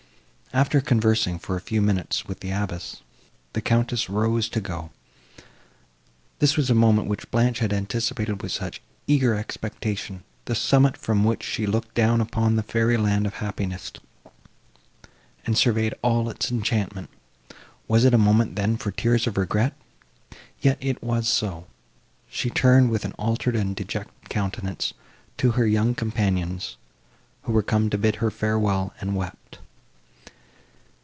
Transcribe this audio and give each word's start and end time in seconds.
After 0.53 0.81
conversing 0.81 1.39
for 1.39 1.55
a 1.55 1.61
few 1.61 1.81
minutes 1.81 2.27
with 2.27 2.41
the 2.41 2.51
abbess, 2.51 2.97
the 3.53 3.61
Countess 3.61 4.09
rose 4.09 4.49
to 4.49 4.59
go. 4.59 4.89
This 6.39 6.57
was 6.57 6.67
the 6.67 6.75
moment, 6.75 7.07
which 7.07 7.31
Blanche 7.31 7.59
had 7.59 7.71
anticipated 7.71 8.41
with 8.43 8.51
such 8.51 8.81
eager 9.07 9.33
expectation, 9.33 10.25
the 10.45 10.53
summit 10.53 10.97
from 10.97 11.23
which 11.23 11.41
she 11.41 11.65
looked 11.65 11.93
down 11.95 12.19
upon 12.19 12.57
the 12.57 12.63
fairy 12.63 12.97
land 12.97 13.25
of 13.25 13.35
happiness, 13.35 13.93
and 15.45 15.57
surveyed 15.57 15.93
all 16.01 16.29
its 16.29 16.51
enchantment; 16.51 17.09
was 17.87 18.03
it 18.03 18.13
a 18.13 18.17
moment, 18.17 18.57
then, 18.57 18.75
for 18.75 18.91
tears 18.91 19.27
of 19.27 19.37
regret? 19.37 19.73
Yet 20.59 20.77
it 20.81 21.01
was 21.01 21.29
so. 21.29 21.67
She 22.29 22.49
turned, 22.49 22.89
with 22.89 23.05
an 23.05 23.13
altered 23.13 23.55
and 23.55 23.73
dejected 23.73 24.27
countenance, 24.29 24.93
to 25.37 25.51
her 25.51 25.65
young 25.65 25.95
companions, 25.95 26.75
who 27.43 27.53
were 27.53 27.63
come 27.63 27.89
to 27.89 27.97
bid 27.97 28.17
her 28.17 28.29
farewell, 28.29 28.93
and 28.99 29.15
wept! 29.15 29.59